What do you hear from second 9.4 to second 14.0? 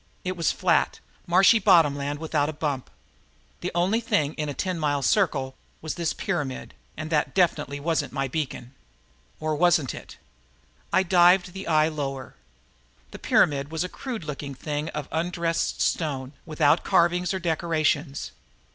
wasn't it? I dived the eye lower. The pyramid was a